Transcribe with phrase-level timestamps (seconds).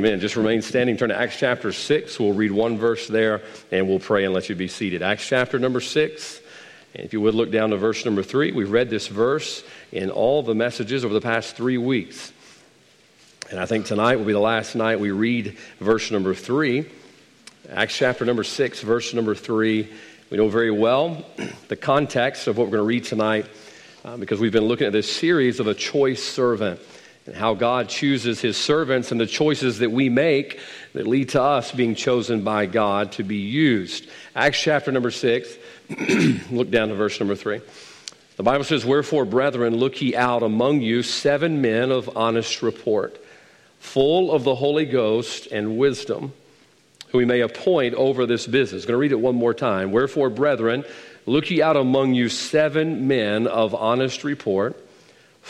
[0.00, 0.18] Amen.
[0.18, 0.96] Just remain standing.
[0.96, 2.18] Turn to Acts chapter 6.
[2.18, 5.02] We'll read one verse there and we'll pray and let you be seated.
[5.02, 6.40] Acts chapter number 6.
[6.94, 10.08] And if you would look down to verse number 3, we've read this verse in
[10.08, 12.32] all the messages over the past three weeks.
[13.50, 16.86] And I think tonight will be the last night we read verse number 3.
[17.68, 19.86] Acts chapter number 6, verse number 3.
[20.30, 21.26] We know very well
[21.68, 23.44] the context of what we're going to read tonight
[24.02, 26.80] uh, because we've been looking at this series of a choice servant
[27.30, 30.58] and how God chooses his servants and the choices that we make
[30.94, 34.10] that lead to us being chosen by God to be used.
[34.34, 35.48] Acts chapter number 6,
[36.50, 37.60] look down to verse number 3.
[38.36, 43.24] The Bible says, Wherefore, brethren, look ye out among you seven men of honest report,
[43.78, 46.32] full of the Holy Ghost and wisdom,
[47.10, 48.82] who we may appoint over this business.
[48.82, 49.92] I'm going to read it one more time.
[49.92, 50.84] Wherefore, brethren,
[51.26, 54.76] look ye out among you seven men of honest report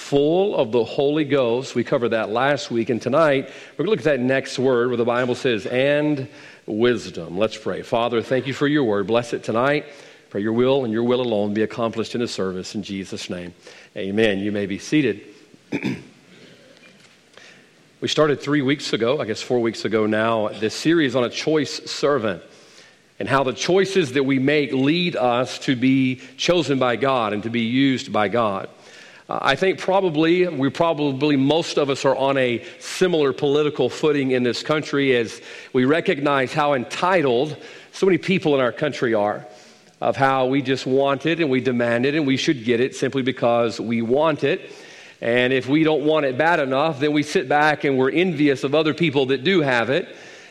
[0.00, 1.74] full of the Holy Ghost.
[1.74, 4.88] We covered that last week, and tonight we're going to look at that next word
[4.88, 6.26] where the Bible says, and
[6.66, 7.36] wisdom.
[7.36, 7.82] Let's pray.
[7.82, 9.06] Father, thank you for your word.
[9.06, 9.84] Bless it tonight.
[10.30, 12.74] Pray your will and your will alone be accomplished in the service.
[12.74, 13.52] In Jesus' name,
[13.96, 14.38] amen.
[14.38, 15.22] You may be seated.
[18.00, 21.30] we started three weeks ago, I guess four weeks ago now, this series on a
[21.30, 22.42] choice servant
[23.18, 27.42] and how the choices that we make lead us to be chosen by God and
[27.42, 28.70] to be used by God.
[29.32, 34.42] I think probably, we probably, most of us are on a similar political footing in
[34.42, 35.40] this country as
[35.72, 37.56] we recognize how entitled
[37.92, 39.46] so many people in our country are
[40.00, 42.96] of how we just want it and we demand it and we should get it
[42.96, 44.72] simply because we want it.
[45.20, 48.64] And if we don't want it bad enough, then we sit back and we're envious
[48.64, 50.08] of other people that do have it.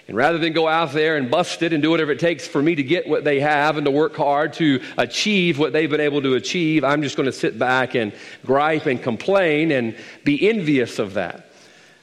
[0.10, 2.64] And rather than go out there and bust it and do whatever it takes for
[2.64, 6.02] me to get what they have and to work hard to achieve what they've been
[6.02, 8.12] able to achieve, I'm just going to sit back and
[8.44, 11.52] gripe and complain and be envious of that.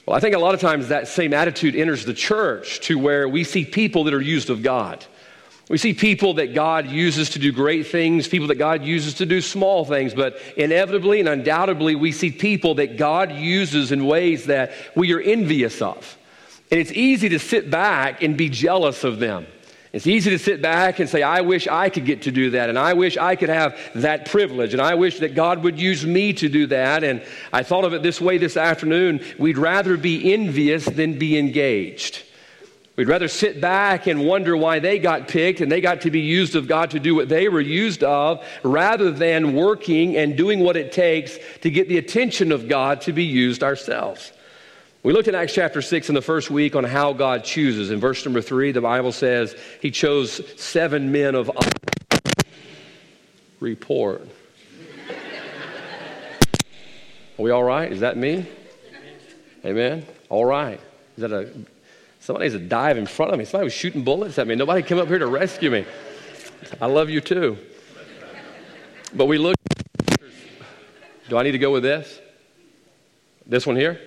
[0.06, 3.28] Well, I think a lot of times that same attitude enters the church to where
[3.28, 5.04] we see people that are used of God.
[5.68, 9.27] We see people that God uses to do great things, people that God uses to
[9.27, 14.46] do small things, but inevitably and undoubtedly, we see people that God uses in ways
[14.46, 16.16] that we are envious of.
[16.70, 19.46] And it's easy to sit back and be jealous of them.
[19.92, 22.68] It's easy to sit back and say, I wish I could get to do that,
[22.68, 26.04] and I wish I could have that privilege, and I wish that God would use
[26.04, 27.02] me to do that.
[27.02, 31.38] And I thought of it this way this afternoon we'd rather be envious than be
[31.38, 32.24] engaged.
[32.96, 36.20] We'd rather sit back and wonder why they got picked and they got to be
[36.20, 40.60] used of God to do what they were used of, rather than working and doing
[40.60, 44.33] what it takes to get the attention of God to be used ourselves.
[45.06, 47.92] We looked at Acts chapter 6 in the first week on how God chooses.
[47.92, 51.48] In verse number 3, the Bible says he chose seven men of
[53.61, 54.22] report.
[57.39, 57.92] Are we all right?
[57.92, 58.46] Is that me?
[59.64, 60.05] Amen.
[60.28, 60.80] All right.
[61.16, 61.52] Is that a
[62.18, 63.45] somebody's a dive in front of me?
[63.45, 64.56] Somebody was shooting bullets at me.
[64.56, 65.84] Nobody came up here to rescue me.
[66.80, 67.56] I love you too.
[69.14, 69.55] But we look.
[71.28, 72.18] Do I need to go with this?
[73.46, 74.00] This one here?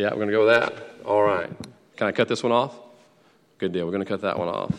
[0.00, 1.04] Yeah, we're going to go with that.
[1.04, 1.50] All right.
[1.98, 2.74] Can I cut this one off?
[3.58, 3.84] Good deal.
[3.84, 4.72] We're going to cut that one off.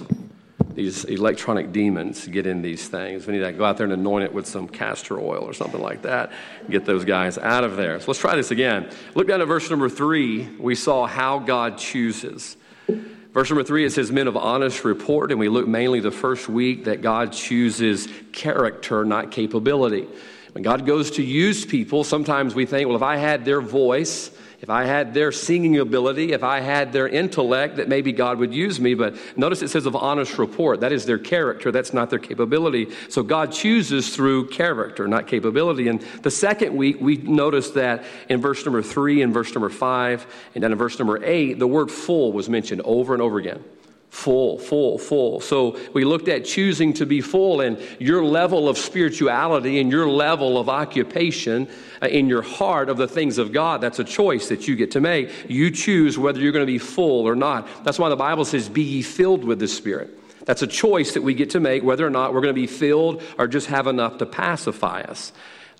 [0.74, 3.28] These electronic demons get in these things.
[3.28, 5.80] We need to go out there and anoint it with some castor oil or something
[5.80, 6.31] like that.
[6.72, 8.00] Get those guys out of there.
[8.00, 8.90] So let's try this again.
[9.14, 10.50] Look down at verse number three.
[10.58, 12.58] We saw how God chooses.
[12.88, 15.30] Verse number three, it says, Men of honest report.
[15.30, 20.08] And we look mainly the first week that God chooses character, not capability.
[20.54, 24.31] When God goes to use people, sometimes we think, well, if I had their voice,
[24.62, 28.54] if I had their singing ability, if I had their intellect, that maybe God would
[28.54, 28.94] use me.
[28.94, 30.82] But notice it says of honest report.
[30.82, 32.90] That is their character, that's not their capability.
[33.10, 35.88] So God chooses through character, not capability.
[35.88, 40.28] And the second week, we noticed that in verse number three and verse number five,
[40.54, 43.64] and then in verse number eight, the word full was mentioned over and over again
[44.12, 45.40] full, full, full.
[45.40, 50.08] So we looked at choosing to be full and your level of spirituality and your
[50.08, 51.70] level of occupation
[52.02, 53.80] uh, in your heart of the things of God.
[53.80, 55.50] That's a choice that you get to make.
[55.50, 57.86] You choose whether you're going to be full or not.
[57.86, 60.19] That's why the Bible says, Be ye filled with the Spirit.
[60.46, 62.68] That's a choice that we get to make whether or not we're going to be
[62.68, 65.31] filled or just have enough to pacify us.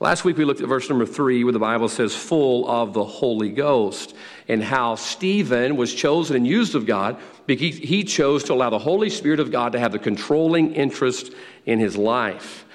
[0.01, 3.06] Last week we looked at verse number three, where the Bible says, full of the
[3.06, 4.16] Holy Ghost,
[4.48, 7.19] and how Stephen was chosen and used of God
[7.56, 11.33] because he chose to allow the Holy Spirit of God to have the controlling interest
[11.65, 12.65] in his life.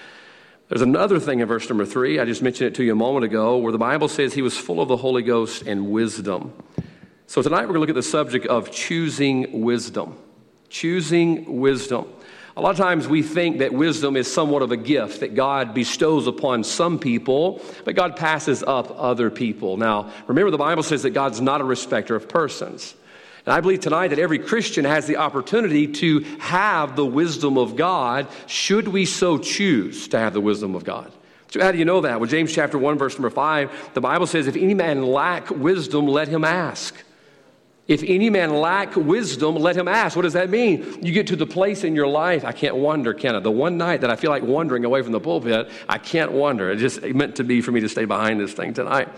[0.69, 3.25] There's another thing in verse number three, I just mentioned it to you a moment
[3.25, 6.53] ago, where the Bible says he was full of the Holy Ghost and wisdom.
[7.27, 10.19] So tonight we're going to look at the subject of choosing wisdom.
[10.69, 12.07] Choosing wisdom.
[12.57, 15.73] A lot of times we think that wisdom is somewhat of a gift that God
[15.75, 19.77] bestows upon some people, but God passes up other people.
[19.77, 22.95] Now, remember the Bible says that God's not a respecter of persons.
[23.47, 27.77] And I believe tonight that every Christian has the opportunity to have the wisdom of
[27.77, 31.13] God, should we so choose to have the wisdom of God.
[31.53, 32.19] So, how do you know that?
[32.19, 36.09] Well, James chapter 1, verse number 5, the Bible says, If any man lack wisdom,
[36.09, 36.95] let him ask.
[37.87, 40.17] If any man lack wisdom, let him ask.
[40.17, 41.05] What does that mean?
[41.05, 43.39] You get to the place in your life, I can't wonder, can I?
[43.39, 46.73] The one night that I feel like wandering away from the pulpit, I can't wonder.
[46.73, 49.09] It just meant to be for me to stay behind this thing tonight.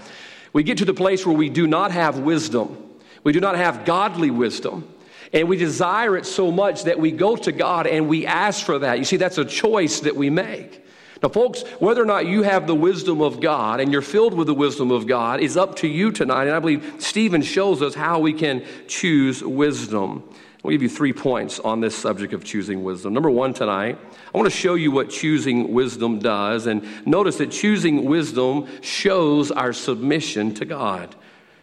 [0.52, 2.87] We get to the place where we do not have wisdom.
[3.28, 4.88] We do not have godly wisdom.
[5.34, 8.78] And we desire it so much that we go to God and we ask for
[8.78, 8.98] that.
[8.98, 10.82] You see, that's a choice that we make.
[11.22, 14.46] Now, folks, whether or not you have the wisdom of God and you're filled with
[14.46, 16.44] the wisdom of God is up to you tonight.
[16.44, 20.22] And I believe Stephen shows us how we can choose wisdom.
[20.64, 23.12] I'll give you three points on this subject of choosing wisdom.
[23.12, 23.98] Number one tonight,
[24.32, 26.66] I want to show you what choosing wisdom does.
[26.66, 31.14] And notice that choosing wisdom shows our submission to God.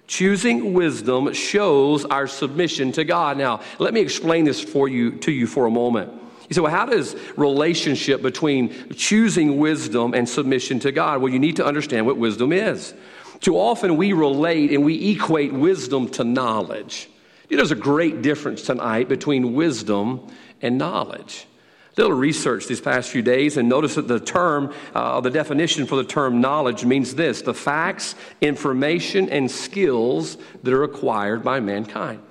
[0.07, 3.37] Choosing wisdom shows our submission to God.
[3.37, 6.13] Now, let me explain this for you to you for a moment.
[6.47, 11.21] You say, well, how does relationship between choosing wisdom and submission to God?
[11.21, 12.93] Well, you need to understand what wisdom is.
[13.39, 17.09] Too often we relate and we equate wisdom to knowledge.
[17.49, 20.27] You know, there's a great difference tonight between wisdom
[20.61, 21.47] and knowledge.
[21.97, 25.85] A little research these past few days and notice that the term, uh, the definition
[25.85, 31.59] for the term knowledge means this the facts, information, and skills that are acquired by
[31.59, 32.21] mankind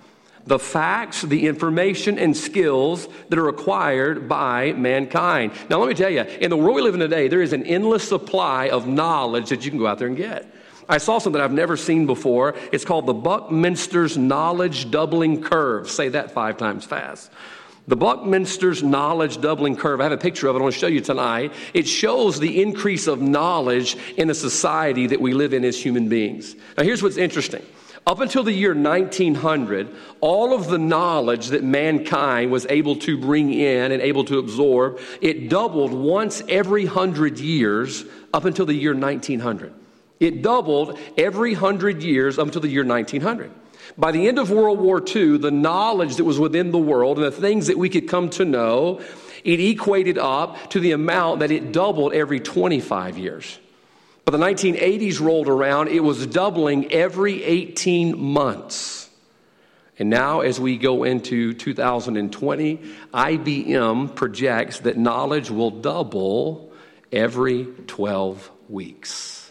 [0.46, 5.52] the facts, the information, and skills that are acquired by mankind.
[5.70, 7.64] Now, let me tell you, in the world we live in today, there is an
[7.64, 10.52] endless supply of knowledge that you can go out there and get.
[10.86, 12.56] I saw something I've never seen before.
[12.72, 15.90] It's called the Buckminster's Knowledge Doubling Curve.
[15.90, 17.30] Say that five times fast.
[17.86, 20.86] The Buckminster's knowledge doubling curve, I have a picture of it I want to show
[20.86, 21.52] you tonight.
[21.74, 26.08] It shows the increase of knowledge in the society that we live in as human
[26.08, 26.56] beings.
[26.78, 27.62] Now, here's what's interesting.
[28.06, 33.52] Up until the year 1900, all of the knowledge that mankind was able to bring
[33.52, 38.94] in and able to absorb, it doubled once every hundred years up until the year
[38.94, 39.74] 1900.
[40.20, 43.50] It doubled every hundred years up until the year 1900.
[43.96, 47.26] By the end of World War II, the knowledge that was within the world and
[47.26, 49.00] the things that we could come to know,
[49.44, 53.58] it equated up to the amount that it doubled every 25 years.
[54.24, 59.10] But the 1980s rolled around, it was doubling every 18 months.
[59.96, 62.78] And now, as we go into 2020,
[63.12, 66.72] IBM projects that knowledge will double
[67.12, 69.43] every 12 weeks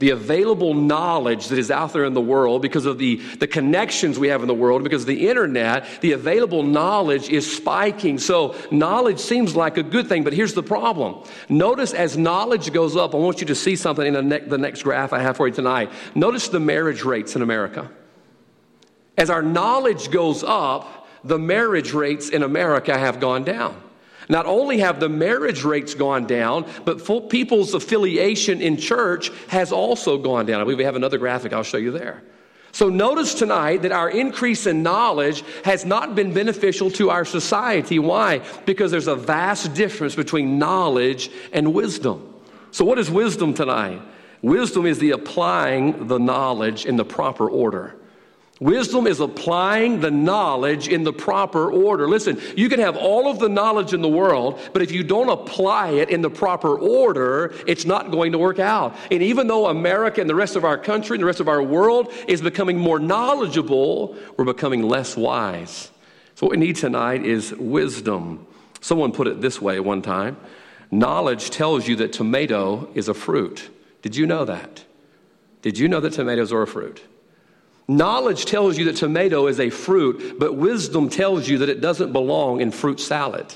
[0.00, 4.18] the available knowledge that is out there in the world because of the, the connections
[4.18, 8.18] we have in the world, because of the internet, the available knowledge is spiking.
[8.18, 11.22] So, knowledge seems like a good thing, but here's the problem.
[11.48, 14.58] Notice as knowledge goes up, I want you to see something in the, ne- the
[14.58, 15.92] next graph I have for you tonight.
[16.14, 17.90] Notice the marriage rates in America.
[19.18, 23.80] As our knowledge goes up, the marriage rates in America have gone down.
[24.30, 30.16] Not only have the marriage rates gone down, but people's affiliation in church has also
[30.16, 30.60] gone down.
[30.60, 32.22] I believe we have another graphic I'll show you there.
[32.70, 37.98] So notice tonight that our increase in knowledge has not been beneficial to our society.
[37.98, 38.40] Why?
[38.66, 42.32] Because there's a vast difference between knowledge and wisdom.
[42.70, 44.00] So, what is wisdom tonight?
[44.42, 47.96] Wisdom is the applying the knowledge in the proper order.
[48.60, 52.06] Wisdom is applying the knowledge in the proper order.
[52.06, 55.30] Listen, you can have all of the knowledge in the world, but if you don't
[55.30, 58.94] apply it in the proper order, it's not going to work out.
[59.10, 61.62] And even though America and the rest of our country and the rest of our
[61.62, 65.90] world is becoming more knowledgeable, we're becoming less wise.
[66.34, 68.46] So, what we need tonight is wisdom.
[68.82, 70.36] Someone put it this way one time
[70.90, 73.70] knowledge tells you that tomato is a fruit.
[74.02, 74.84] Did you know that?
[75.62, 77.02] Did you know that tomatoes are a fruit?
[77.90, 82.12] Knowledge tells you that tomato is a fruit, but wisdom tells you that it doesn't
[82.12, 83.52] belong in fruit salad.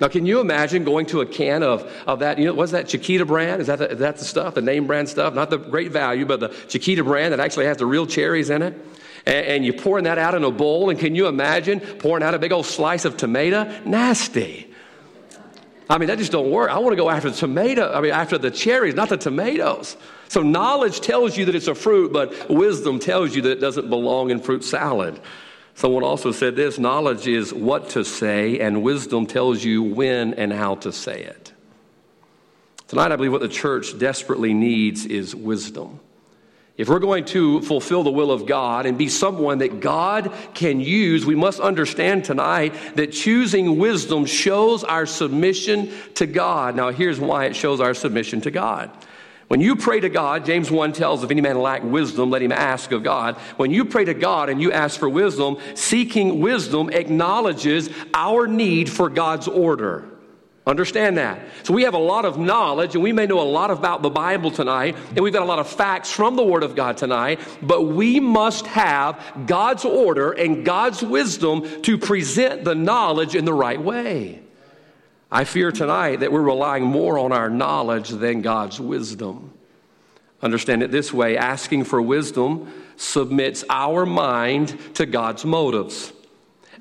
[0.00, 2.38] Now, can you imagine going to a can of, of that?
[2.38, 3.60] You know, what's that Chiquita brand?
[3.60, 5.34] Is that, the, is that the stuff, the name brand stuff?
[5.34, 8.62] Not the great value, but the Chiquita brand that actually has the real cherries in
[8.62, 8.72] it?
[9.26, 12.32] And, and you're pouring that out in a bowl, and can you imagine pouring out
[12.32, 13.64] a big old slice of tomato?
[13.84, 14.69] Nasty.
[15.90, 16.70] I mean, that just don't work.
[16.70, 19.96] I want to go after the tomato, I mean, after the cherries, not the tomatoes.
[20.28, 23.90] So knowledge tells you that it's a fruit, but wisdom tells you that it doesn't
[23.90, 25.20] belong in fruit salad.
[25.74, 30.52] Someone also said this knowledge is what to say, and wisdom tells you when and
[30.52, 31.52] how to say it.
[32.86, 35.98] Tonight, I believe what the church desperately needs is wisdom.
[36.80, 40.80] If we're going to fulfill the will of God and be someone that God can
[40.80, 46.74] use, we must understand tonight that choosing wisdom shows our submission to God.
[46.76, 48.90] Now, here's why it shows our submission to God.
[49.48, 52.50] When you pray to God, James 1 tells, if any man lack wisdom, let him
[52.50, 53.36] ask of God.
[53.58, 58.88] When you pray to God and you ask for wisdom, seeking wisdom acknowledges our need
[58.88, 60.09] for God's order.
[60.70, 61.40] Understand that.
[61.64, 64.08] So we have a lot of knowledge and we may know a lot about the
[64.08, 67.40] Bible tonight and we've got a lot of facts from the Word of God tonight,
[67.60, 73.52] but we must have God's order and God's wisdom to present the knowledge in the
[73.52, 74.42] right way.
[75.28, 79.52] I fear tonight that we're relying more on our knowledge than God's wisdom.
[80.40, 86.12] Understand it this way asking for wisdom submits our mind to God's motives.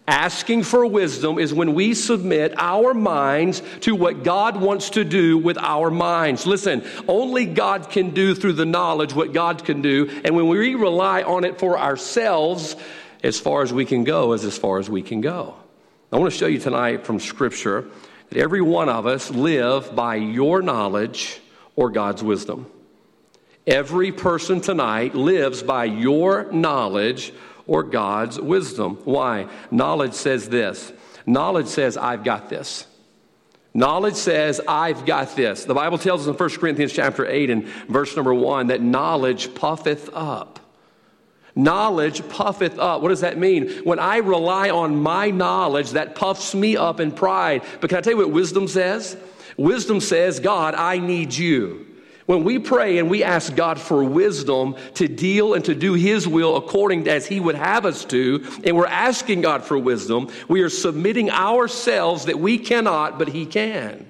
[0.10, 5.38] Asking for wisdom is when we submit our minds to what God wants to do
[5.38, 6.48] with our minds.
[6.48, 10.10] Listen, only God can do through the knowledge what God can do.
[10.26, 12.76] And when we rely on it for ourselves,
[13.24, 15.54] as far as we can go is as far as we can go.
[16.12, 17.86] I want to show you tonight from Scripture
[18.30, 21.40] that every one of us live by your knowledge
[21.76, 22.66] or God's wisdom.
[23.68, 27.32] Every person tonight lives by your knowledge
[27.70, 28.98] or God's wisdom.
[29.06, 29.48] Why?
[29.70, 30.92] Knowledge says this
[31.26, 32.88] knowledge says, I've got this.
[33.76, 35.66] Knowledge says, I've got this.
[35.66, 39.54] The Bible tells us in 1 Corinthians chapter 8 and verse number 1 that knowledge
[39.54, 40.60] puffeth up.
[41.56, 43.02] Knowledge puffeth up.
[43.04, 43.70] What does that mean?
[43.84, 47.62] When I rely on my knowledge, that puffs me up in pride.
[47.80, 49.16] But can I tell you what wisdom says?
[49.56, 51.86] Wisdom says, God, I need you.
[52.30, 56.28] When we pray and we ask God for wisdom to deal and to do His
[56.28, 60.62] will according as He would have us to, and we're asking God for wisdom, we
[60.62, 64.06] are submitting ourselves that we cannot, but He can.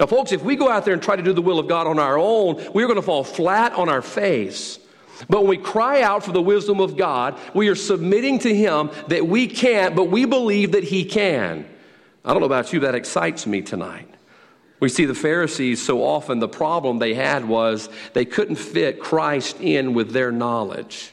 [0.00, 1.86] Now, folks, if we go out there and try to do the will of God
[1.86, 4.80] on our own, we're going to fall flat on our face.
[5.28, 8.90] But when we cry out for the wisdom of God, we are submitting to Him
[9.06, 11.68] that we can't, but we believe that He can.
[12.24, 14.12] I don't know about you, that excites me tonight.
[14.84, 19.58] We see the Pharisees so often, the problem they had was they couldn't fit Christ
[19.58, 21.10] in with their knowledge.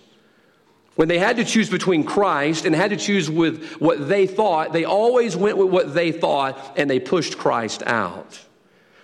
[0.95, 4.73] When they had to choose between Christ and had to choose with what they thought,
[4.73, 8.37] they always went with what they thought and they pushed Christ out.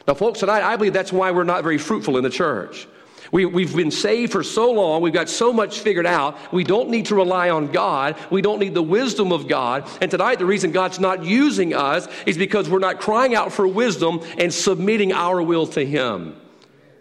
[0.05, 2.89] Now, folks, tonight I believe that's why we're not very fruitful in the church.
[3.31, 5.01] We, we've been saved for so long.
[5.01, 6.37] We've got so much figured out.
[6.53, 8.15] We don't need to rely on God.
[8.29, 9.89] We don't need the wisdom of God.
[10.01, 13.67] And tonight, the reason God's not using us is because we're not crying out for
[13.67, 16.35] wisdom and submitting our will to Him.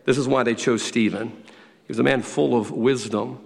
[0.04, 1.28] This is why they chose Stephen.
[1.28, 3.38] He was a man full of wisdom.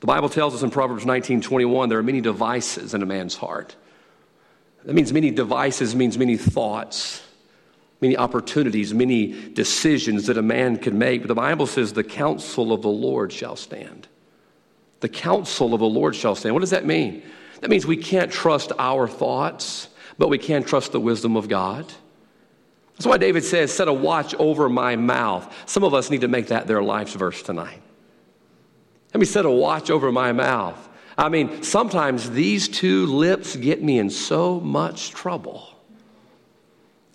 [0.00, 3.34] The Bible tells us in Proverbs 19 21, there are many devices in a man's
[3.34, 3.74] heart.
[4.84, 7.25] That means many devices, means many thoughts
[8.00, 11.22] many opportunities, many decisions that a man can make.
[11.22, 14.08] But the Bible says, the counsel of the Lord shall stand.
[15.00, 16.54] The counsel of the Lord shall stand.
[16.54, 17.22] What does that mean?
[17.60, 19.88] That means we can't trust our thoughts,
[20.18, 21.86] but we can trust the wisdom of God.
[22.96, 25.54] That's why David says, Set a watch over my mouth.
[25.66, 27.82] Some of us need to make that their life's verse tonight.
[29.12, 30.88] Let me set a watch over my mouth.
[31.18, 35.75] I mean, sometimes these two lips get me in so much trouble.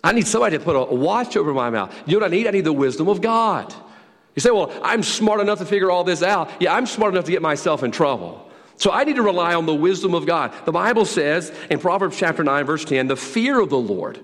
[0.04, 1.96] I need somebody to put a watch over my mouth.
[2.06, 2.48] You know what I need?
[2.48, 3.74] I need the wisdom of God.
[4.36, 6.50] You say, well, I'm smart enough to figure all this out.
[6.60, 8.50] Yeah, I'm smart enough to get myself in trouble.
[8.78, 10.54] So I need to rely on the wisdom of God.
[10.66, 14.20] The Bible says in Proverbs chapter 9, verse 10, the fear of the Lord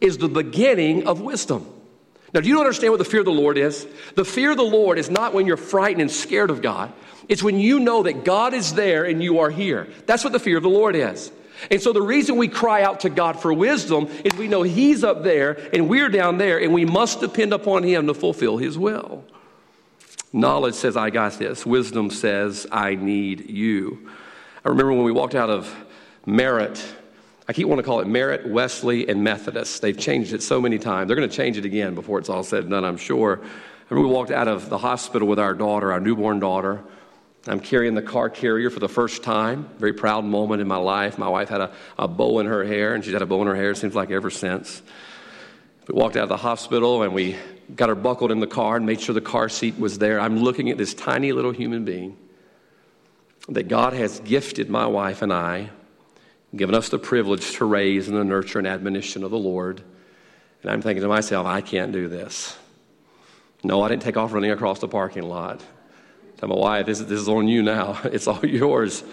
[0.00, 1.66] is the beginning of wisdom.
[2.32, 3.86] Now, do you understand what the fear of the Lord is?
[4.14, 6.92] The fear of the Lord is not when you're frightened and scared of God.
[7.28, 9.88] It's when you know that God is there and you are here.
[10.06, 11.30] That's what the fear of the Lord is.
[11.70, 15.04] And so the reason we cry out to God for wisdom is we know He's
[15.04, 18.78] up there and we're down there, and we must depend upon Him to fulfill His
[18.78, 19.24] will.
[20.32, 21.64] Knowledge says, I got this.
[21.64, 24.10] Wisdom says, I need you.
[24.64, 25.74] I remember when we walked out of
[26.26, 26.84] Merit,
[27.48, 29.80] I keep wanting to call it Merit, Wesley, and Methodist.
[29.80, 31.08] They've changed it so many times.
[31.08, 33.40] They're going to change it again before it's all said and done, I'm sure.
[33.42, 36.84] I remember we walked out of the hospital with our daughter, our newborn daughter.
[37.46, 39.68] I'm carrying the car carrier for the first time.
[39.78, 41.18] Very proud moment in my life.
[41.18, 43.46] My wife had a, a bow in her hair, and she's had a bow in
[43.46, 44.82] her hair, seems like ever since.
[45.88, 47.36] We walked out of the hospital and we
[47.74, 50.20] got her buckled in the car and made sure the car seat was there.
[50.20, 52.18] I'm looking at this tiny little human being
[53.48, 55.70] that God has gifted my wife and I,
[56.54, 59.82] given us the privilege to raise in the nurture and admonition of the Lord.
[60.62, 62.58] And I'm thinking to myself, I can't do this.
[63.64, 65.62] No, I didn't take off running across the parking lot.
[66.38, 68.00] Tell my wife, this, this is on you now.
[68.04, 69.04] It's all yours.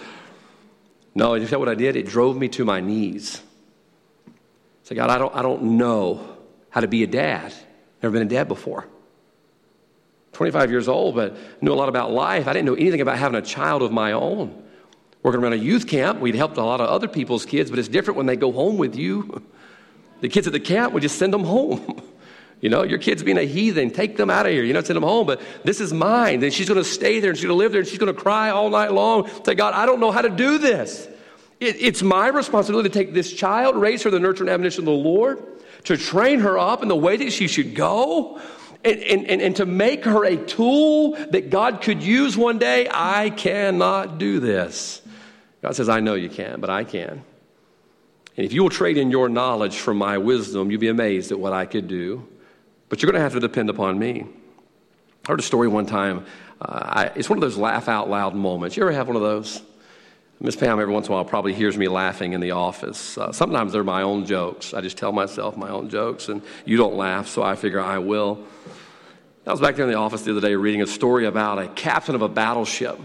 [1.14, 1.96] No, you know what I did?
[1.96, 3.42] It drove me to my knees.
[4.84, 6.38] Say, God, I don't, I don't know
[6.70, 7.54] how to be a dad.
[8.04, 8.86] Never been a dad before.
[10.34, 12.48] 25 years old, but knew a lot about life.
[12.48, 14.64] I didn't know anything about having a child of my own.
[15.24, 17.88] Working around a youth camp, we'd helped a lot of other people's kids, but it's
[17.88, 19.42] different when they go home with you.
[20.22, 22.02] The kids at the camp, we just send them home.
[22.62, 23.92] You know, your kid's being a heathen.
[23.92, 24.64] Take them out of here.
[24.64, 25.28] You know, send them home.
[25.28, 26.42] But this is mine.
[26.44, 28.14] And she's going to stay there and she's going to live there and she's going
[28.14, 29.30] to cry all night long.
[29.44, 31.08] Say, God, I don't know how to do this.
[31.60, 34.86] It, it's my responsibility to take this child, raise her the nurture and admonition of
[34.86, 35.44] the Lord,
[35.86, 38.42] to train her up in the way that she should go,
[38.84, 42.88] and, and, and to make her a tool that God could use one day.
[42.92, 45.02] I cannot do this.
[45.62, 47.24] God says, I know you can, but I can.
[48.38, 51.40] And if you will trade in your knowledge for my wisdom, you'll be amazed at
[51.40, 52.28] what I could do.
[52.90, 54.26] But you're going to have to depend upon me.
[55.26, 56.26] I heard a story one time.
[56.62, 58.78] Uh, I, it's one of those laugh out loud moments.
[58.78, 59.62] You ever have one of those?
[60.40, 63.18] Miss Pam, every once in a while, probably hears me laughing in the office.
[63.18, 64.74] Uh, sometimes they're my own jokes.
[64.74, 68.00] I just tell myself my own jokes, and you don't laugh, so I figure I
[68.00, 68.46] will.
[69.48, 71.68] I was back there in the office the other day reading a story about a
[71.70, 73.00] captain of a battleship.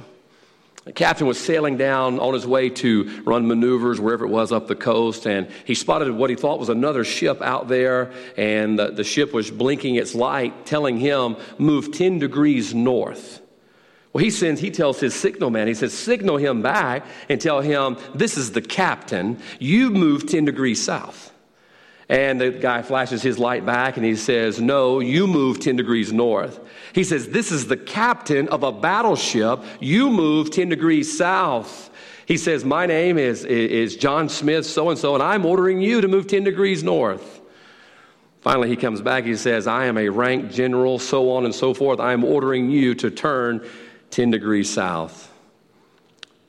[0.85, 4.67] The captain was sailing down on his way to run maneuvers wherever it was up
[4.67, 8.91] the coast, and he spotted what he thought was another ship out there, and the,
[8.91, 13.43] the ship was blinking its light, telling him, move 10 degrees north.
[14.13, 17.61] Well, he sends, he tells his signal man, he says, signal him back and tell
[17.61, 21.33] him, this is the captain, you move 10 degrees south.
[22.11, 26.13] And the guy flashes his light back and he says, No, you move 10 degrees
[26.13, 26.59] north.
[26.93, 29.63] He says, This is the captain of a battleship.
[29.79, 31.89] You move 10 degrees south.
[32.27, 36.01] He says, My name is, is John Smith, so and so, and I'm ordering you
[36.01, 37.41] to move 10 degrees north.
[38.41, 39.23] Finally, he comes back.
[39.23, 42.01] He says, I am a rank general, so on and so forth.
[42.01, 43.65] I am ordering you to turn
[44.11, 45.33] 10 degrees south.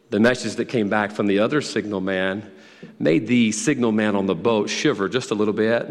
[0.09, 2.51] The message that came back from the other signal man
[2.99, 5.87] made the signal man on the boat shiver just a little bit.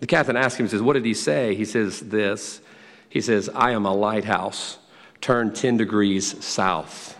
[0.00, 1.54] The captain asked him, he says, What did he say?
[1.54, 2.60] He says, This.
[3.08, 4.78] He says, I am a lighthouse.
[5.20, 7.18] Turn 10 degrees south.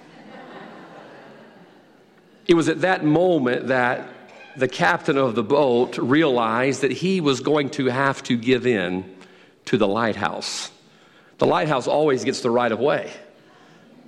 [2.47, 4.09] it was at that moment that
[4.57, 9.17] the captain of the boat realized that he was going to have to give in
[9.67, 10.71] to the lighthouse.
[11.39, 13.11] The lighthouse always gets the right of way.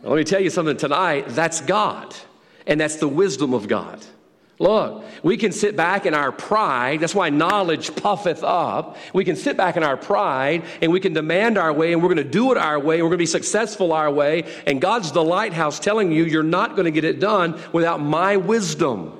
[0.02, 2.14] Let me tell you something tonight that's God,
[2.66, 4.04] and that's the wisdom of God.
[4.62, 7.00] Look, we can sit back in our pride.
[7.00, 8.96] That's why knowledge puffeth up.
[9.12, 12.14] We can sit back in our pride and we can demand our way and we're
[12.14, 14.44] going to do it our way and we're going to be successful our way.
[14.64, 18.36] And God's the lighthouse telling you you're not going to get it done without my
[18.36, 19.18] wisdom.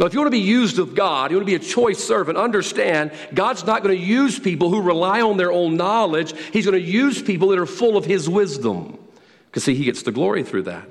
[0.00, 2.02] Now, if you want to be used of God, you want to be a choice
[2.02, 6.34] servant, understand God's not going to use people who rely on their own knowledge.
[6.52, 8.98] He's going to use people that are full of His wisdom.
[9.46, 10.82] Because, see, He gets the glory through that.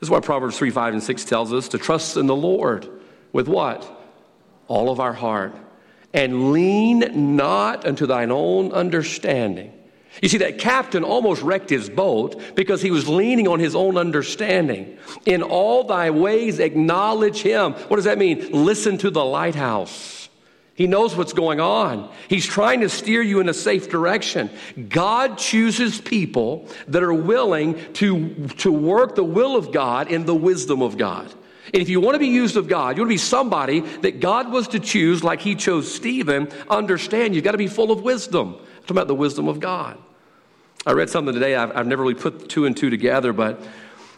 [0.00, 2.88] This is why Proverbs 3, 5, and 6 tells us to trust in the Lord
[3.34, 3.86] with what?
[4.68, 5.54] All of our heart.
[6.14, 9.72] And lean not unto thine own understanding.
[10.22, 13.98] You see, that captain almost wrecked his boat because he was leaning on his own
[13.98, 14.96] understanding.
[15.26, 17.72] In all thy ways, acknowledge him.
[17.72, 18.48] What does that mean?
[18.52, 20.28] Listen to the lighthouse.
[20.76, 22.12] He knows what's going on.
[22.28, 24.50] He's trying to steer you in a safe direction.
[24.88, 30.34] God chooses people that are willing to, to work the will of God in the
[30.34, 31.32] wisdom of God.
[31.74, 34.20] And if you want to be used of God, you want to be somebody that
[34.20, 38.02] God was to choose, like He chose Stephen, understand you've got to be full of
[38.02, 38.54] wisdom.
[38.54, 39.98] I'm talking about the wisdom of God.
[40.86, 43.60] I read something today, I've, I've never really put two and two together, but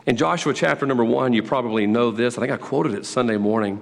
[0.05, 2.37] in Joshua chapter number one, you probably know this.
[2.37, 3.81] I think I quoted it Sunday morning.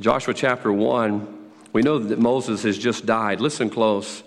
[0.00, 3.42] Joshua chapter one, we know that Moses has just died.
[3.42, 4.22] Listen close.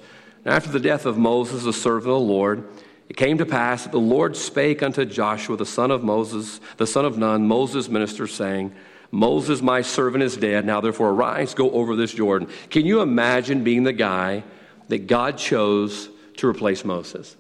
[0.45, 2.67] After the death of Moses, the servant of the Lord,
[3.07, 6.87] it came to pass that the Lord spake unto Joshua, the son of Moses, the
[6.87, 8.73] son of Nun, Moses' minister, saying,
[9.11, 10.65] Moses, my servant, is dead.
[10.65, 12.49] Now, therefore, arise, go over this Jordan.
[12.69, 14.43] Can you imagine being the guy
[14.87, 17.35] that God chose to replace Moses?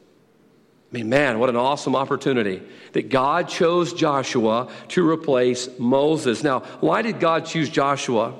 [0.91, 2.61] I mean, man, what an awesome opportunity
[2.93, 6.43] that God chose Joshua to replace Moses.
[6.43, 8.35] Now, why did God choose Joshua?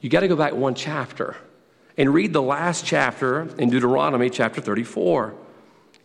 [0.00, 1.34] You got to go back one chapter
[1.96, 5.34] and read the last chapter in Deuteronomy, chapter 34.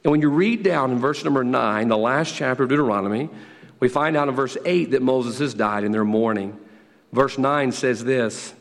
[0.03, 3.29] And when you read down in verse number 9, the last chapter of Deuteronomy,
[3.79, 6.57] we find out in verse 8 that Moses has died in their mourning.
[7.11, 8.53] Verse 9 says this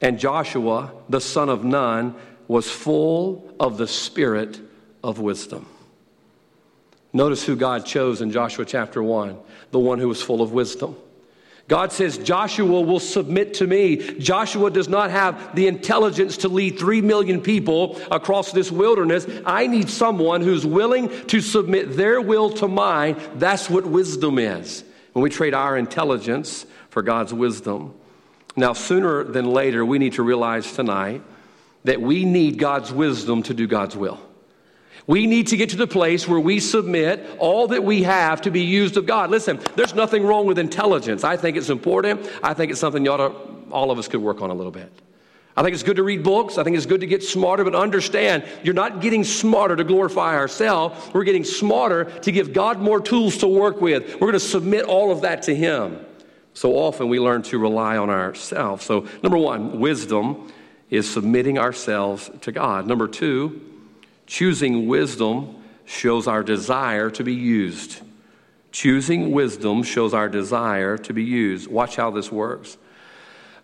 [0.00, 2.14] And Joshua, the son of Nun,
[2.48, 4.60] was full of the spirit
[5.02, 5.66] of wisdom.
[7.12, 9.38] Notice who God chose in Joshua chapter 1
[9.70, 10.96] the one who was full of wisdom.
[11.72, 13.96] God says, Joshua will submit to me.
[14.18, 19.26] Joshua does not have the intelligence to lead three million people across this wilderness.
[19.46, 23.16] I need someone who's willing to submit their will to mine.
[23.36, 24.84] That's what wisdom is.
[25.14, 27.94] When we trade our intelligence for God's wisdom.
[28.54, 31.22] Now, sooner than later, we need to realize tonight
[31.84, 34.20] that we need God's wisdom to do God's will.
[35.06, 38.50] We need to get to the place where we submit all that we have to
[38.50, 39.30] be used of God.
[39.30, 41.24] Listen, there's nothing wrong with intelligence.
[41.24, 42.28] I think it's important.
[42.42, 44.72] I think it's something you ought to, all of us could work on a little
[44.72, 44.92] bit.
[45.56, 46.56] I think it's good to read books.
[46.56, 50.34] I think it's good to get smarter, but understand you're not getting smarter to glorify
[50.34, 51.12] ourselves.
[51.12, 54.14] We're getting smarter to give God more tools to work with.
[54.14, 56.06] We're going to submit all of that to Him.
[56.54, 58.84] So often we learn to rely on ourselves.
[58.84, 60.52] So, number one, wisdom
[60.90, 62.86] is submitting ourselves to God.
[62.86, 63.71] Number two,
[64.32, 68.00] choosing wisdom shows our desire to be used.
[68.70, 71.70] Choosing wisdom shows our desire to be used.
[71.70, 72.78] Watch how this works.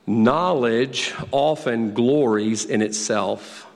[0.07, 3.67] Knowledge often glories in itself.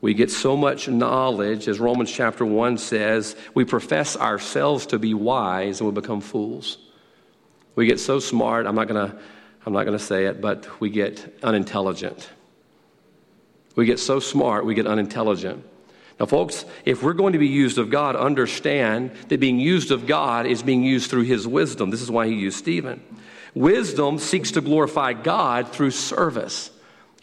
[0.00, 5.12] We get so much knowledge, as Romans chapter 1 says, we profess ourselves to be
[5.12, 6.78] wise and we become fools.
[7.74, 9.18] We get so smart, I'm not going to
[9.66, 12.30] I'm not going to say it, but we get unintelligent.
[13.76, 15.64] We get so smart, we get unintelligent.
[16.18, 20.06] Now, folks, if we're going to be used of God, understand that being used of
[20.06, 21.90] God is being used through His wisdom.
[21.90, 23.02] This is why He used Stephen.
[23.54, 26.70] Wisdom seeks to glorify God through service.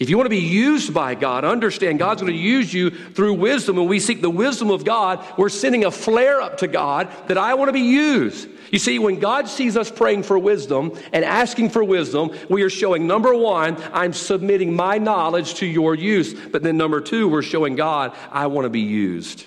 [0.01, 3.35] If you want to be used by God, understand God's going to use you through
[3.35, 3.75] wisdom.
[3.75, 7.37] When we seek the wisdom of God, we're sending a flare up to God that
[7.37, 8.49] I want to be used.
[8.71, 12.69] You see, when God sees us praying for wisdom and asking for wisdom, we are
[12.71, 16.33] showing number one, I'm submitting my knowledge to your use.
[16.33, 19.45] But then number two, we're showing God, I want to be used.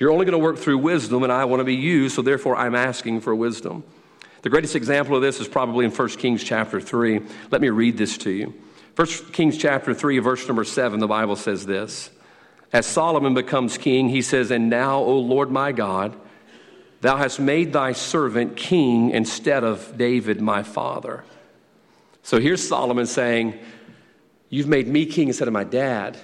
[0.00, 2.56] You're only going to work through wisdom, and I want to be used, so therefore
[2.56, 3.84] I'm asking for wisdom.
[4.42, 7.20] The greatest example of this is probably in 1 Kings chapter 3.
[7.52, 8.54] Let me read this to you.
[8.96, 12.10] 1 Kings chapter 3, verse number 7, the Bible says this.
[12.72, 16.16] As Solomon becomes king, he says, And now, O Lord my God,
[17.00, 21.24] thou hast made thy servant king instead of David my father.
[22.22, 23.58] So here's Solomon saying,
[24.48, 26.16] You've made me king instead of my dad.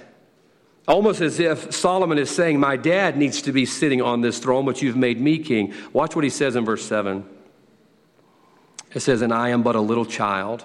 [0.87, 4.65] Almost as if Solomon is saying, My dad needs to be sitting on this throne,
[4.65, 5.73] but you've made me king.
[5.91, 7.25] Watch what he says in verse 7.
[8.93, 10.63] It says, And I am but a little child.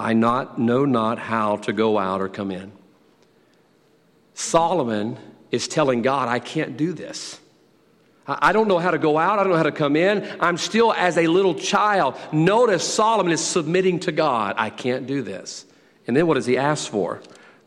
[0.00, 2.72] I not, know not how to go out or come in.
[4.34, 5.18] Solomon
[5.50, 7.38] is telling God, I can't do this.
[8.26, 9.38] I don't know how to go out.
[9.38, 10.28] I don't know how to come in.
[10.40, 12.16] I'm still as a little child.
[12.32, 14.54] Notice Solomon is submitting to God.
[14.56, 15.66] I can't do this.
[16.06, 17.20] And then what does he ask for?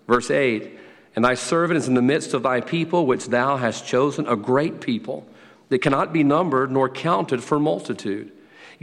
[0.08, 0.80] Verse 8
[1.16, 4.36] And thy servant is in the midst of thy people, which thou hast chosen, a
[4.36, 5.28] great people
[5.70, 8.32] that cannot be numbered nor counted for multitude.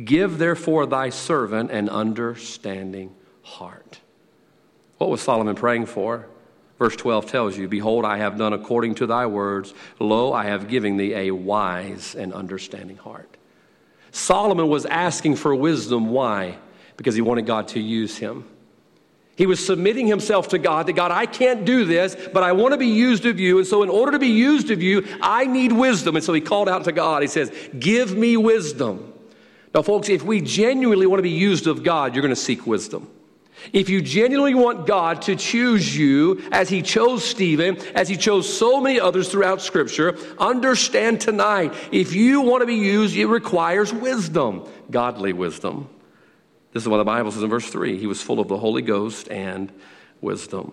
[0.02, 3.14] Give therefore thy servant an understanding
[3.50, 4.00] heart.
[4.98, 6.26] What was Solomon praying for?
[6.78, 9.74] Verse 12 tells you, Behold, I have done according to thy words.
[9.98, 13.36] Lo, I have given thee a wise and understanding heart.
[14.12, 16.08] Solomon was asking for wisdom.
[16.08, 16.56] Why?
[16.96, 18.44] Because he wanted God to use him.
[19.36, 22.72] He was submitting himself to God, that God, I can't do this, but I want
[22.72, 23.58] to be used of you.
[23.58, 26.16] And so, in order to be used of you, I need wisdom.
[26.16, 27.22] And so, he called out to God.
[27.22, 29.14] He says, Give me wisdom.
[29.74, 32.66] Now, folks, if we genuinely want to be used of God, you're going to seek
[32.66, 33.08] wisdom.
[33.72, 38.52] If you genuinely want God to choose you as He chose Stephen, as He chose
[38.52, 43.92] so many others throughout Scripture, understand tonight if you want to be used, it requires
[43.92, 45.88] wisdom, godly wisdom.
[46.72, 48.82] This is why the Bible says in verse 3 He was full of the Holy
[48.82, 49.72] Ghost and
[50.20, 50.72] wisdom.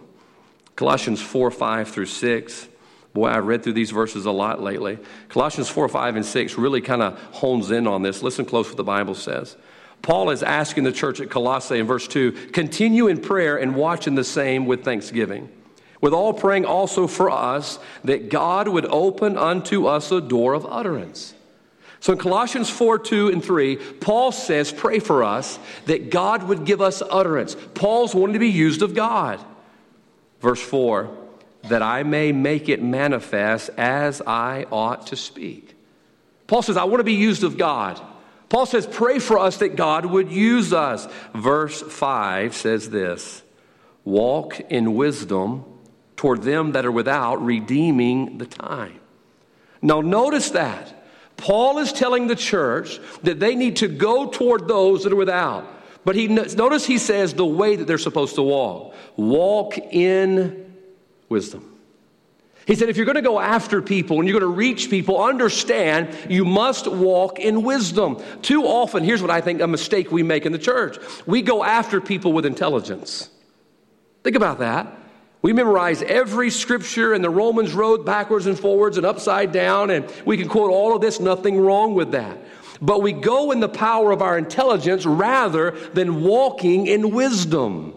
[0.75, 2.67] Colossians 4 5 through 6.
[3.13, 4.99] Boy, I've read through these verses a lot lately.
[5.29, 8.21] Colossians 4, 5, and 6 really kind of hones in on this.
[8.21, 9.57] Listen close what the Bible says.
[10.01, 14.15] Paul is asking the church at Colossae in verse 2 continue in prayer and watching
[14.15, 15.49] the same with thanksgiving.
[15.99, 20.65] With all praying also for us that God would open unto us a door of
[20.65, 21.33] utterance.
[21.99, 26.65] So in Colossians 4 2 and 3, Paul says, Pray for us that God would
[26.65, 27.55] give us utterance.
[27.73, 29.43] Paul's wanting to be used of God.
[30.39, 31.15] Verse 4
[31.63, 35.75] that I may make it manifest as I ought to speak.
[36.47, 38.01] Paul says, I want to be used of God.
[38.49, 41.07] Paul says, pray for us that God would use us.
[41.33, 43.43] Verse 5 says this
[44.05, 45.65] Walk in wisdom
[46.15, 48.99] toward them that are without, redeeming the time.
[49.81, 50.93] Now, notice that.
[51.37, 55.71] Paul is telling the church that they need to go toward those that are without.
[56.03, 58.95] But he notice he says the way that they're supposed to walk.
[59.17, 60.73] Walk in
[61.29, 61.76] wisdom.
[62.67, 65.23] He said, if you're going to go after people and you're going to reach people,
[65.23, 68.21] understand you must walk in wisdom.
[68.41, 71.63] Too often, here's what I think a mistake we make in the church we go
[71.63, 73.29] after people with intelligence.
[74.23, 74.85] Think about that.
[75.41, 80.11] We memorize every scripture and the Romans road backwards and forwards and upside down, and
[80.25, 82.37] we can quote all of this, nothing wrong with that.
[82.81, 87.96] But we go in the power of our intelligence rather than walking in wisdom.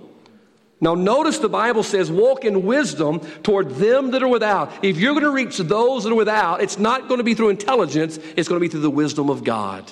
[0.80, 4.82] Now, notice the Bible says, walk in wisdom toward them that are without.
[4.82, 7.50] If you're going to reach those that are without, it's not going to be through
[7.50, 9.84] intelligence, it's going to be through the wisdom of God.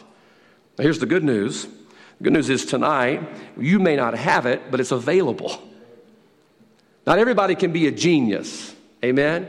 [0.78, 1.64] Now, here's the good news.
[1.64, 5.60] The good news is tonight, you may not have it, but it's available.
[7.06, 8.74] Not everybody can be a genius.
[9.04, 9.46] Amen?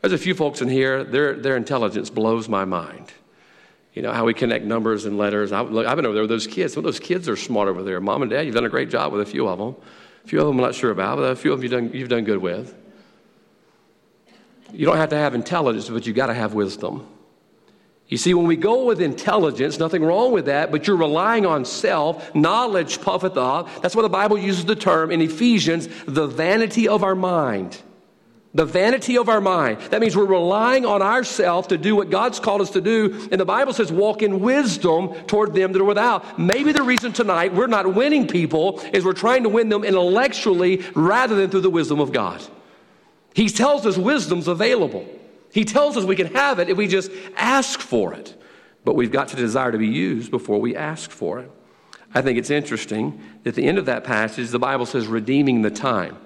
[0.00, 3.12] There's a few folks in here, their, their intelligence blows my mind.
[3.94, 5.50] You know, how we connect numbers and letters.
[5.50, 6.74] I, I've been over there with those kids.
[6.74, 8.00] Some of those kids are smart over there.
[8.00, 9.74] Mom and dad, you've done a great job with a few of them.
[10.24, 11.90] A few of them I'm not sure about, but a few of them you've done,
[11.92, 12.74] you've done good with.
[14.72, 17.06] You don't have to have intelligence, but you've got to have wisdom.
[18.08, 21.66] You see, when we go with intelligence, nothing wrong with that, but you're relying on
[21.66, 22.34] self.
[22.34, 23.82] Knowledge puffeth up.
[23.82, 27.80] That's why the Bible uses the term in Ephesians, the vanity of our mind.
[28.58, 29.80] The vanity of our mind.
[29.90, 33.28] That means we're relying on ourselves to do what God's called us to do.
[33.30, 36.40] And the Bible says, walk in wisdom toward them that are without.
[36.40, 40.84] Maybe the reason tonight we're not winning people is we're trying to win them intellectually
[40.96, 42.42] rather than through the wisdom of God.
[43.32, 45.06] He tells us wisdom's available.
[45.52, 48.42] He tells us we can have it if we just ask for it.
[48.84, 51.50] But we've got to desire to be used before we ask for it.
[52.12, 55.62] I think it's interesting that at the end of that passage, the Bible says, redeeming
[55.62, 56.16] the time.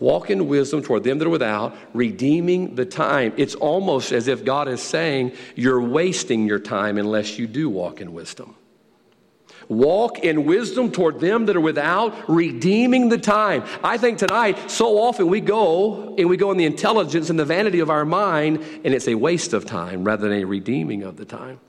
[0.00, 3.32] Walk in wisdom toward them that are without, redeeming the time.
[3.36, 8.00] It's almost as if God is saying, You're wasting your time unless you do walk
[8.00, 8.54] in wisdom.
[9.68, 13.64] Walk in wisdom toward them that are without, redeeming the time.
[13.84, 17.44] I think tonight, so often we go and we go in the intelligence and the
[17.44, 21.16] vanity of our mind, and it's a waste of time rather than a redeeming of
[21.16, 21.60] the time.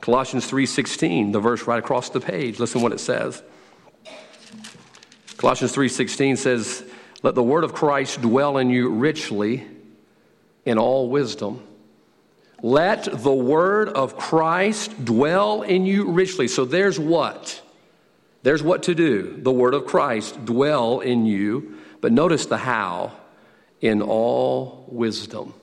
[0.00, 2.58] Colossians 3:16, the verse right across the page.
[2.58, 3.42] Listen what it says.
[5.36, 6.84] Colossians 3:16 says,
[7.22, 9.66] "Let the word of Christ dwell in you richly
[10.64, 11.62] in all wisdom."
[12.62, 16.46] Let the word of Christ dwell in you richly.
[16.46, 17.62] So there's what?
[18.42, 19.38] There's what to do.
[19.38, 21.74] The word of Christ dwell in you.
[22.00, 23.12] But notice the how
[23.80, 25.54] in all wisdom,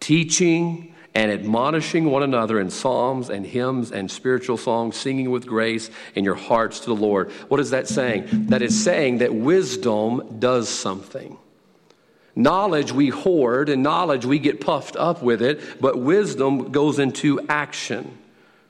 [0.00, 5.90] teaching and admonishing one another in psalms and hymns and spiritual songs, singing with grace
[6.14, 7.32] in your hearts to the Lord.
[7.48, 8.28] What is that saying?
[8.50, 11.36] That is saying that wisdom does something.
[12.36, 17.40] Knowledge we hoard, and knowledge we get puffed up with it, but wisdom goes into
[17.48, 18.16] action.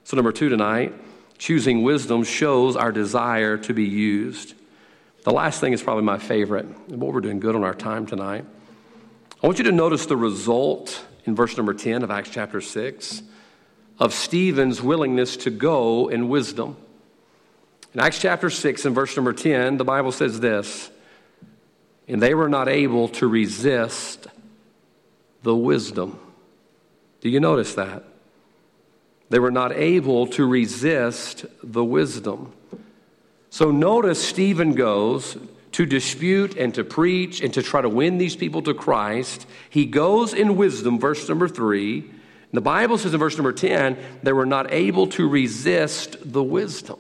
[0.05, 0.95] So, number two tonight,
[1.37, 4.55] choosing wisdom shows our desire to be used.
[5.25, 6.65] The last thing is probably my favorite.
[6.89, 8.47] What we're doing good on our time tonight.
[9.43, 13.23] I want you to notice the result in verse number 10 of Acts chapter 6
[13.99, 16.77] of Stephen's willingness to go in wisdom.
[17.95, 20.91] In Acts chapter 6 and verse number 10, the Bible says this
[22.09, 24.27] and they were not able to resist
[25.43, 26.19] the wisdom.
[27.21, 28.05] Do you notice that?
[29.29, 32.55] They were not able to resist the wisdom.
[33.51, 35.37] So notice Stephen goes
[35.79, 39.47] to dispute and to preach and to try to win these people to Christ.
[39.71, 42.11] He goes in wisdom, verse number three.
[42.53, 46.99] The Bible says in verse number 10, they were not able to resist the wisdom.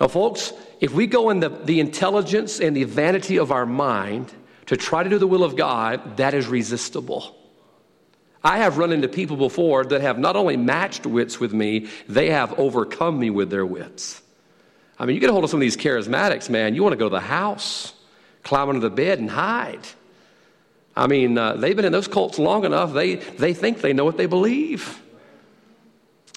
[0.00, 4.32] Now, folks, if we go in the, the intelligence and the vanity of our mind
[4.66, 7.36] to try to do the will of God, that is resistible.
[8.42, 12.30] I have run into people before that have not only matched wits with me, they
[12.30, 14.23] have overcome me with their wits.
[14.98, 16.96] I mean, you get a hold of some of these charismatics, man, you want to
[16.96, 17.92] go to the house,
[18.42, 19.86] climb under the bed, and hide.
[20.96, 24.04] I mean, uh, they've been in those cults long enough, they, they think they know
[24.04, 25.00] what they believe.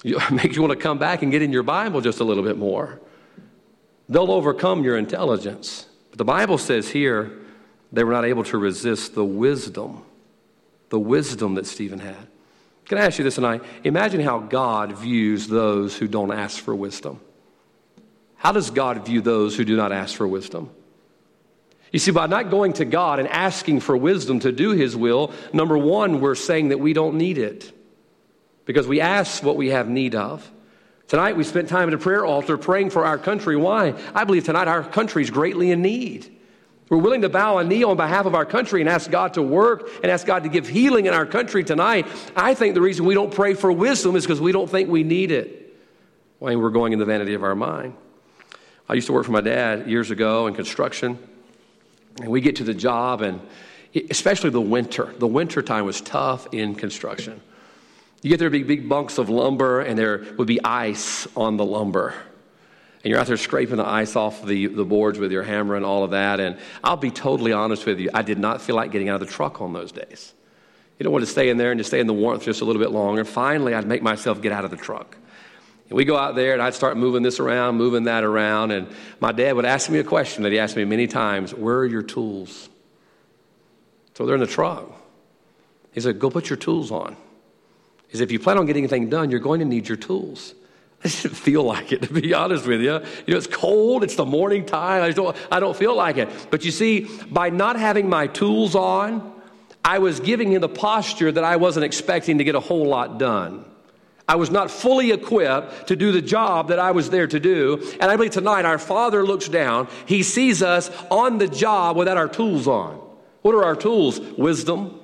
[0.04, 2.42] It makes you want to come back and get in your Bible just a little
[2.42, 3.00] bit more.
[4.08, 5.86] They'll overcome your intelligence.
[6.10, 7.30] But the Bible says here
[7.92, 10.02] they were not able to resist the wisdom,
[10.88, 12.26] the wisdom that Stephen had.
[12.86, 13.62] Can I ask you this tonight?
[13.84, 17.20] Imagine how God views those who don't ask for wisdom.
[18.38, 20.70] How does God view those who do not ask for wisdom?
[21.92, 25.32] You see, by not going to God and asking for wisdom to do His will,
[25.52, 27.72] number one, we're saying that we don't need it
[28.64, 30.50] because we ask what we have need of.
[31.08, 33.56] Tonight we spent time at a prayer altar praying for our country.
[33.56, 33.94] Why?
[34.14, 36.36] I believe tonight our country is greatly in need.
[36.90, 39.42] We're willing to bow a knee on behalf of our country and ask God to
[39.42, 42.06] work and ask God to give healing in our country tonight.
[42.36, 45.02] I think the reason we don't pray for wisdom is because we don't think we
[45.02, 45.76] need it.
[46.38, 47.94] Why we're going in the vanity of our mind.
[48.88, 51.18] I used to work for my dad years ago in construction,
[52.20, 53.40] and we get to the job, and
[54.10, 55.12] especially the winter.
[55.18, 57.40] The winter time was tough in construction.
[58.22, 61.64] You get there big, big bunks of lumber, and there would be ice on the
[61.64, 62.14] lumber.
[63.04, 65.84] And you're out there scraping the ice off the, the boards with your hammer and
[65.84, 66.40] all of that.
[66.40, 69.28] And I'll be totally honest with you, I did not feel like getting out of
[69.28, 70.32] the truck on those days.
[70.98, 72.64] You don't want to stay in there and just stay in the warmth just a
[72.64, 73.24] little bit longer.
[73.24, 75.16] Finally, I'd make myself get out of the truck.
[75.88, 78.72] And we go out there, and I'd start moving this around, moving that around.
[78.72, 78.88] And
[79.20, 81.86] my dad would ask me a question that he asked me many times Where are
[81.86, 82.68] your tools?
[84.14, 84.92] So they're in the truck.
[85.92, 87.16] He said, Go put your tools on
[88.10, 90.54] is if you plan on getting anything done, you're going to need your tools.
[91.04, 92.94] I just didn't feel like it, to be honest with you.
[92.94, 96.28] You know, it's cold, it's the morning time, I don't, I don't feel like it.
[96.50, 99.34] But you see, by not having my tools on,
[99.84, 103.18] I was giving him the posture that I wasn't expecting to get a whole lot
[103.18, 103.64] done.
[104.28, 107.82] I was not fully equipped to do the job that I was there to do.
[107.98, 112.18] And I believe tonight our Father looks down, He sees us on the job without
[112.18, 113.00] our tools on.
[113.40, 114.20] What are our tools?
[114.20, 115.00] Wisdom.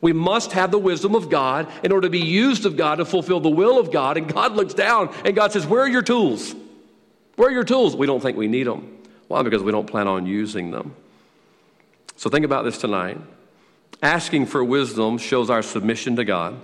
[0.00, 3.04] We must have the wisdom of God in order to be used of God to
[3.04, 4.16] fulfill the will of God.
[4.16, 6.54] And God looks down and God says, Where are your tools?
[7.36, 7.96] Where are your tools?
[7.96, 8.98] We don't think we need them.
[9.28, 9.42] Why?
[9.42, 10.94] Because we don't plan on using them.
[12.16, 13.18] So think about this tonight.
[14.02, 16.60] Asking for wisdom shows our submission to God.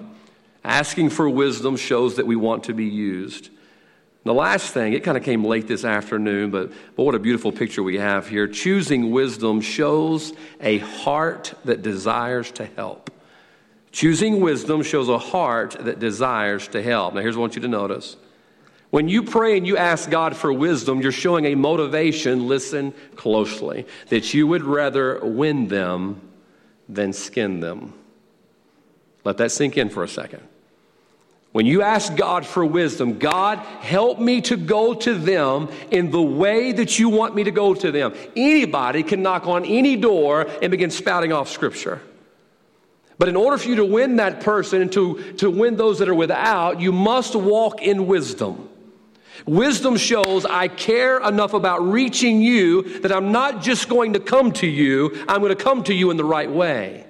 [0.64, 3.50] Asking for wisdom shows that we want to be used.
[4.24, 7.52] The last thing, it kind of came late this afternoon, but, but what a beautiful
[7.52, 8.48] picture we have here.
[8.48, 13.10] Choosing wisdom shows a heart that desires to help.
[13.92, 17.12] Choosing wisdom shows a heart that desires to help.
[17.12, 18.16] Now, here's what I want you to notice.
[18.88, 23.86] When you pray and you ask God for wisdom, you're showing a motivation, listen closely,
[24.08, 26.22] that you would rather win them
[26.88, 27.92] than skin them.
[29.24, 30.42] Let that sink in for a second.
[31.54, 36.20] When you ask God for wisdom, God, help me to go to them in the
[36.20, 38.12] way that you want me to go to them.
[38.34, 42.02] Anybody can knock on any door and begin spouting off scripture.
[43.18, 46.08] But in order for you to win that person and to, to win those that
[46.08, 48.68] are without, you must walk in wisdom.
[49.46, 54.50] Wisdom shows I care enough about reaching you that I'm not just going to come
[54.54, 57.06] to you, I'm going to come to you in the right way.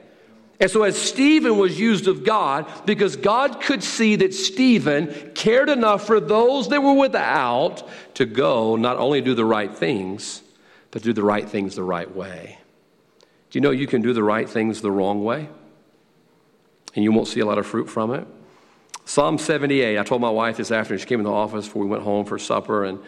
[0.64, 5.68] And so, as Stephen was used of God, because God could see that Stephen cared
[5.68, 10.42] enough for those that were without to go not only do the right things,
[10.90, 12.56] but do the right things the right way.
[13.50, 15.50] Do you know you can do the right things the wrong way?
[16.94, 18.26] And you won't see a lot of fruit from it?
[19.04, 19.98] Psalm 78.
[19.98, 22.24] I told my wife this afternoon, she came in the office before we went home
[22.24, 23.00] for supper, and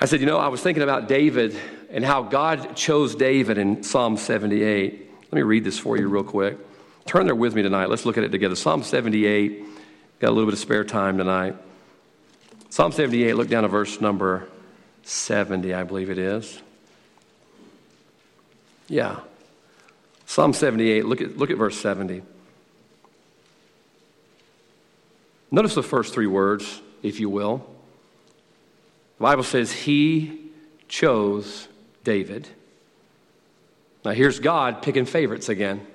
[0.00, 1.58] I said, You know, I was thinking about David
[1.90, 5.10] and how God chose David in Psalm 78.
[5.24, 6.56] Let me read this for you real quick.
[7.08, 7.88] Turn there with me tonight.
[7.88, 8.54] Let's look at it together.
[8.54, 9.64] Psalm 78.
[10.20, 11.56] Got a little bit of spare time tonight.
[12.68, 14.46] Psalm 78, look down to verse number
[15.04, 16.60] 70, I believe it is.
[18.88, 19.20] Yeah.
[20.26, 22.20] Psalm 78, look at, look at verse 70.
[25.50, 27.64] Notice the first three words, if you will.
[29.16, 30.50] The Bible says, He
[30.88, 31.68] chose
[32.04, 32.46] David.
[34.04, 35.86] Now, here's God picking favorites again.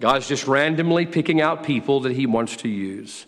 [0.00, 3.26] God's just randomly picking out people that he wants to use.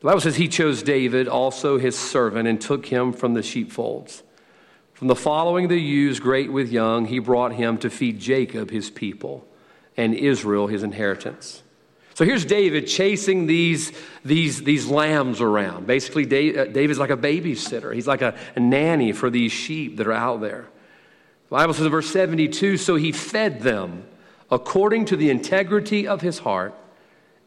[0.00, 4.22] The Bible says he chose David, also his servant, and took him from the sheepfolds.
[4.94, 8.88] From the following the ewes, great with young, he brought him to feed Jacob, his
[8.88, 9.46] people,
[9.96, 11.62] and Israel, his inheritance.
[12.14, 13.92] So here's David chasing these,
[14.24, 15.86] these, these lambs around.
[15.86, 16.24] Basically,
[16.58, 20.12] uh, David's like a babysitter, he's like a, a nanny for these sheep that are
[20.12, 20.66] out there.
[21.50, 24.06] The Bible says in verse 72 so he fed them
[24.50, 26.74] according to the integrity of his heart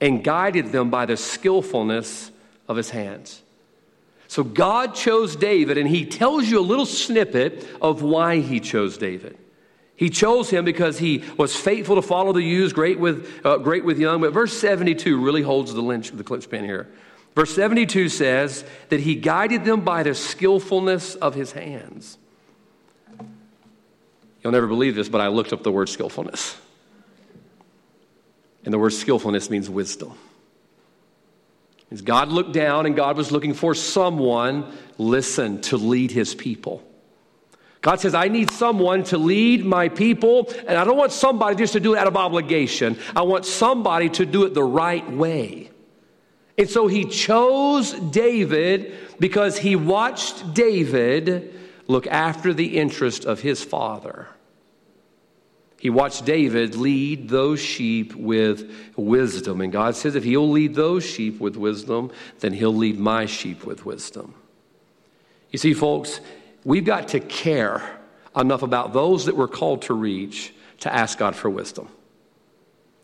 [0.02, 2.32] and guided them by the skillfulness
[2.68, 3.42] of his hands.
[4.28, 8.98] So God chose David, and he tells you a little snippet of why he chose
[8.98, 9.38] David.
[9.96, 13.84] He chose him because he was faithful to follow the ewes, great with, uh, great
[13.84, 14.22] with young.
[14.22, 16.88] But verse 72 really holds the, lynch, the clinch pin here.
[17.36, 22.18] Verse 72 says that he guided them by the skillfulness of his hands.
[24.44, 26.56] You'll never believe this, but I looked up the word skillfulness.
[28.70, 30.14] And the word skillfulness means wisdom.
[31.90, 36.84] As God looked down and God was looking for someone, listen, to lead his people.
[37.82, 41.74] God says, I need someone to lead my people, and I don't want somebody just
[41.74, 43.00] to do it out of obligation.
[43.16, 45.72] I want somebody to do it the right way.
[46.56, 53.64] And so he chose David because he watched David look after the interest of his
[53.64, 54.28] father.
[55.80, 59.62] He watched David lead those sheep with wisdom.
[59.62, 63.66] And God says, if he'll lead those sheep with wisdom, then he'll lead my sheep
[63.66, 64.34] with wisdom.
[65.52, 66.20] You see, folks,
[66.66, 67.98] we've got to care
[68.36, 71.88] enough about those that we're called to reach to ask God for wisdom.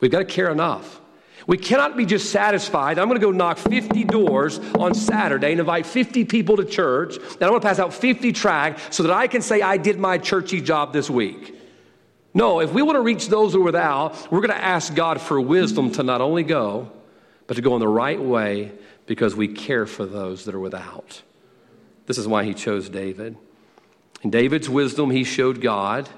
[0.02, 1.02] We've got to care enough.
[1.48, 3.00] We cannot be just satisfied.
[3.00, 7.18] I'm going to go knock 50 doors on Saturday and invite 50 people to church,
[7.18, 9.98] and I'm going to pass out 50 tracts so that I can say I did
[9.98, 11.55] my churchy job this week.
[12.36, 15.22] No, if we want to reach those who are without, we're going to ask God
[15.22, 16.92] for wisdom to not only go,
[17.48, 18.74] but to go in the right way
[19.06, 21.22] because we care for those that are without.
[22.08, 23.38] This is why he chose David.
[24.22, 26.10] In David's wisdom, he showed God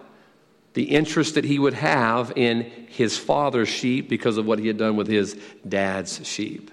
[0.74, 4.78] the interest that he would have in his father's sheep because of what he had
[4.78, 6.72] done with his dad's sheep.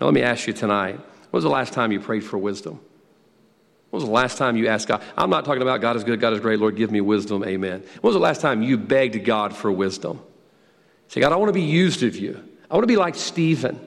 [0.00, 2.80] Now, let me ask you tonight When was the last time you prayed for wisdom?
[3.92, 5.02] When was the last time you asked God?
[5.18, 7.80] I'm not talking about God is good, God is great, Lord, give me wisdom, amen.
[7.80, 10.18] When was the last time you begged God for wisdom?
[11.08, 12.42] Say, God, I want to be used of you.
[12.70, 13.78] I want to be like Stephen.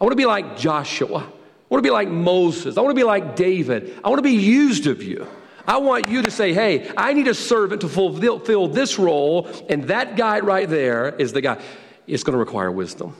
[0.00, 1.18] I want to be like Joshua.
[1.18, 2.76] I want to be like Moses.
[2.76, 3.96] I want to be like David.
[4.04, 5.28] I want to be used of you.
[5.64, 9.84] I want you to say, hey, I need a servant to fulfill this role, and
[9.84, 11.62] that guy right there is the guy.
[12.08, 13.14] It's going to require wisdom.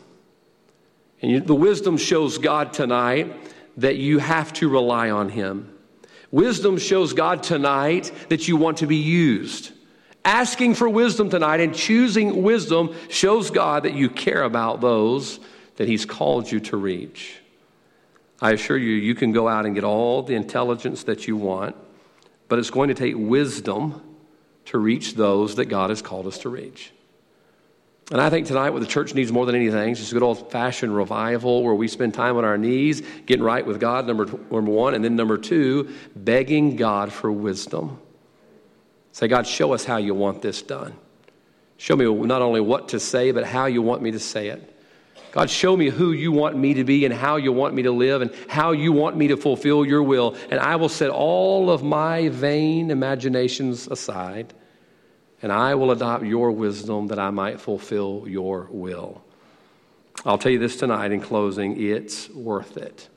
[1.23, 3.33] And you, the wisdom shows God tonight
[3.77, 5.73] that you have to rely on Him.
[6.31, 9.73] Wisdom shows God tonight that you want to be used.
[10.25, 15.39] Asking for wisdom tonight and choosing wisdom shows God that you care about those
[15.77, 17.37] that He's called you to reach.
[18.41, 21.77] I assure you, you can go out and get all the intelligence that you want,
[22.49, 24.03] but it's going to take wisdom
[24.67, 26.93] to reach those that God has called us to reach.
[28.13, 30.23] And I think tonight what the church needs more than anything is just a good
[30.23, 34.27] old fashioned revival where we spend time on our knees, getting right with God, number,
[34.27, 34.95] number one.
[34.95, 37.99] And then number two, begging God for wisdom.
[39.11, 40.95] Say, God, show us how you want this done.
[41.79, 44.73] Show me not only what to say, but how you want me to say it.
[45.33, 47.91] God, show me who you want me to be and how you want me to
[47.91, 50.37] live and how you want me to fulfill your will.
[50.51, 54.55] And I will set all of my vain imaginations aside
[55.47, 59.23] and I will adopt your wisdom that I might fulfill your will.
[60.25, 63.09] I'll tell you this tonight in closing it's worth it.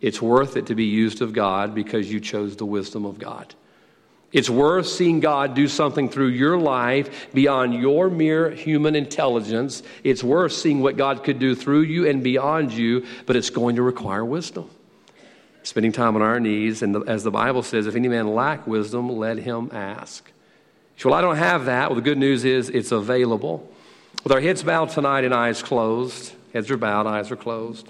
[0.00, 3.56] It's worth it to be used of God because you chose the wisdom of God.
[4.30, 9.82] It's worth seeing God do something through your life beyond your mere human intelligence.
[10.04, 13.74] It's worth seeing what God could do through you and beyond you, but it's going
[13.74, 14.70] to require wisdom.
[15.64, 18.64] Spending time on our knees, and the, as the Bible says, if any man lack
[18.68, 20.30] wisdom, let him ask.
[21.04, 21.88] Well, I don't have that.
[21.88, 23.66] Well, the good news is it's available.
[24.22, 27.88] With our heads bowed tonight and eyes closed, heads are bowed, eyes are closed.